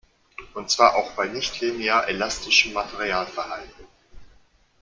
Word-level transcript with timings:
Und 0.55 0.71
zwar 0.71 0.95
auch 0.95 1.11
bei 1.11 1.27
nicht-linear 1.27 2.07
elastischem 2.09 2.73
Materialverhalten. 2.73 3.85